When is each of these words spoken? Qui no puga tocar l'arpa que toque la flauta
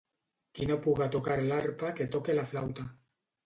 Qui 0.59 0.67
no 0.69 0.77
puga 0.85 1.07
tocar 1.17 1.37
l'arpa 1.45 1.95
que 2.01 2.11
toque 2.19 2.41
la 2.41 2.51
flauta 2.55 2.91